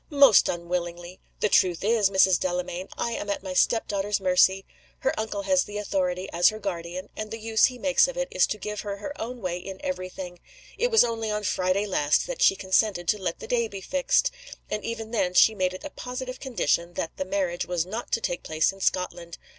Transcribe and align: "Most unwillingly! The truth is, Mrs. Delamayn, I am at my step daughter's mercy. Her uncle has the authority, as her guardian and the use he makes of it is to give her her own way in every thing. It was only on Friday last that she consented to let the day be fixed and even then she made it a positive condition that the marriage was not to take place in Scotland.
"Most 0.09 0.49
unwillingly! 0.49 1.19
The 1.41 1.49
truth 1.49 1.83
is, 1.83 2.09
Mrs. 2.09 2.39
Delamayn, 2.39 2.87
I 2.97 3.11
am 3.11 3.29
at 3.29 3.43
my 3.43 3.53
step 3.53 3.87
daughter's 3.87 4.19
mercy. 4.19 4.65
Her 5.01 5.13
uncle 5.15 5.43
has 5.43 5.65
the 5.65 5.77
authority, 5.77 6.27
as 6.33 6.49
her 6.49 6.57
guardian 6.57 7.09
and 7.15 7.29
the 7.29 7.37
use 7.37 7.65
he 7.65 7.77
makes 7.77 8.07
of 8.07 8.17
it 8.17 8.27
is 8.31 8.47
to 8.47 8.57
give 8.57 8.79
her 8.81 8.97
her 8.97 9.13
own 9.21 9.41
way 9.41 9.59
in 9.59 9.79
every 9.85 10.09
thing. 10.09 10.39
It 10.75 10.89
was 10.89 11.03
only 11.03 11.29
on 11.29 11.43
Friday 11.43 11.85
last 11.85 12.25
that 12.25 12.41
she 12.41 12.55
consented 12.55 13.07
to 13.09 13.21
let 13.21 13.37
the 13.37 13.47
day 13.47 13.67
be 13.67 13.79
fixed 13.79 14.31
and 14.71 14.83
even 14.83 15.11
then 15.11 15.35
she 15.35 15.53
made 15.53 15.75
it 15.75 15.83
a 15.85 15.91
positive 15.91 16.39
condition 16.39 16.93
that 16.95 17.17
the 17.17 17.23
marriage 17.23 17.67
was 17.67 17.85
not 17.85 18.11
to 18.13 18.21
take 18.21 18.41
place 18.41 18.71
in 18.71 18.79
Scotland. 18.81 19.37